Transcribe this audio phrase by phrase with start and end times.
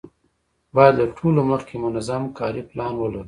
[0.75, 3.19] باید له ټولو مخکې منظم کاري پلان ولرو.